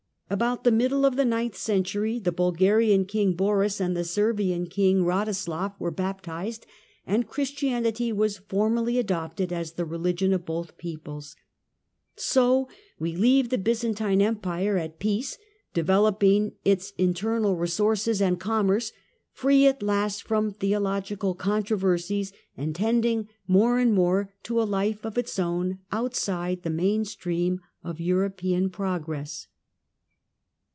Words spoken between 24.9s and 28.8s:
of its own outside the main stream of European